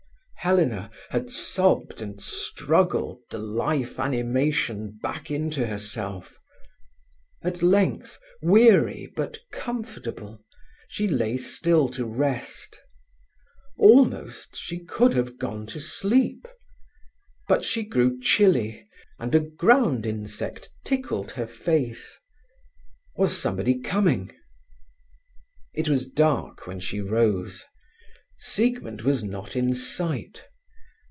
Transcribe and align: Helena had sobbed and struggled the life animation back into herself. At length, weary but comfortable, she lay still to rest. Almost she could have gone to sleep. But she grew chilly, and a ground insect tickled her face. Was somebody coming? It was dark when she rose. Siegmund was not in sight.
Helena 0.43 0.89
had 1.11 1.29
sobbed 1.29 2.01
and 2.01 2.19
struggled 2.19 3.19
the 3.29 3.37
life 3.37 3.99
animation 3.99 4.97
back 5.03 5.29
into 5.29 5.67
herself. 5.67 6.39
At 7.43 7.61
length, 7.61 8.17
weary 8.41 9.13
but 9.15 9.37
comfortable, 9.51 10.43
she 10.87 11.07
lay 11.07 11.37
still 11.37 11.89
to 11.89 12.05
rest. 12.07 12.81
Almost 13.77 14.55
she 14.55 14.79
could 14.83 15.13
have 15.13 15.37
gone 15.37 15.67
to 15.67 15.79
sleep. 15.79 16.47
But 17.47 17.63
she 17.63 17.83
grew 17.83 18.19
chilly, 18.19 18.89
and 19.19 19.35
a 19.35 19.39
ground 19.41 20.07
insect 20.07 20.71
tickled 20.83 21.33
her 21.33 21.45
face. 21.45 22.17
Was 23.15 23.37
somebody 23.39 23.77
coming? 23.79 24.31
It 25.75 25.87
was 25.87 26.09
dark 26.09 26.65
when 26.65 26.79
she 26.79 26.99
rose. 26.99 27.63
Siegmund 28.43 29.01
was 29.03 29.23
not 29.23 29.55
in 29.55 29.71
sight. 29.71 30.47